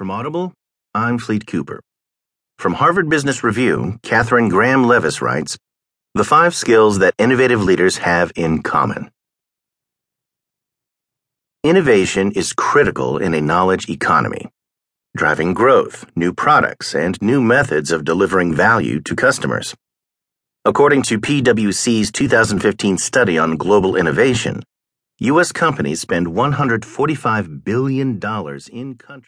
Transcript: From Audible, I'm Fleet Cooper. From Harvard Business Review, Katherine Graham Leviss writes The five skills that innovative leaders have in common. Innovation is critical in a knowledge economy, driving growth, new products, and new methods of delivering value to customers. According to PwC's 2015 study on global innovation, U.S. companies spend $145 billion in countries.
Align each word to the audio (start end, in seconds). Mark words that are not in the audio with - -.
From 0.00 0.10
Audible, 0.10 0.54
I'm 0.94 1.18
Fleet 1.18 1.46
Cooper. 1.46 1.82
From 2.56 2.72
Harvard 2.72 3.10
Business 3.10 3.44
Review, 3.44 3.98
Katherine 4.02 4.48
Graham 4.48 4.84
Leviss 4.84 5.20
writes 5.20 5.58
The 6.14 6.24
five 6.24 6.54
skills 6.54 7.00
that 7.00 7.12
innovative 7.18 7.62
leaders 7.62 7.98
have 7.98 8.32
in 8.34 8.62
common. 8.62 9.10
Innovation 11.62 12.32
is 12.32 12.54
critical 12.54 13.18
in 13.18 13.34
a 13.34 13.42
knowledge 13.42 13.90
economy, 13.90 14.48
driving 15.14 15.52
growth, 15.52 16.06
new 16.16 16.32
products, 16.32 16.94
and 16.94 17.20
new 17.20 17.42
methods 17.42 17.90
of 17.90 18.06
delivering 18.06 18.54
value 18.54 19.02
to 19.02 19.14
customers. 19.14 19.74
According 20.64 21.02
to 21.02 21.20
PwC's 21.20 22.10
2015 22.10 22.96
study 22.96 23.36
on 23.36 23.58
global 23.58 23.96
innovation, 23.96 24.62
U.S. 25.18 25.52
companies 25.52 26.00
spend 26.00 26.28
$145 26.28 27.64
billion 27.64 28.18
in 28.72 28.94
countries. 28.96 29.18